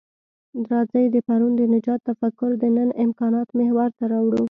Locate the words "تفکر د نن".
2.09-2.89